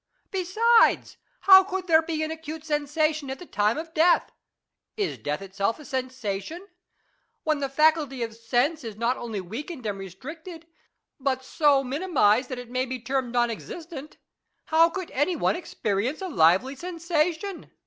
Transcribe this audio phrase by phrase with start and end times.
[0.31, 4.31] Besides, how could there be an acute sensation at the time of death?
[4.97, 6.67] Is death itself a sensation?
[7.43, 10.65] When the faculty of sense is not only weakened and restricted,
[11.19, 14.17] but so minimised that it H 114 DIALOGUE BETWEEN may be termed non existent,
[14.73, 17.69] how could any one experi ence a lively sensation